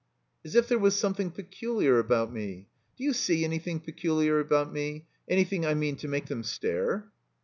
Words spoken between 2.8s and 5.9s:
Do you see an3rthing peculiar about me? Anything, I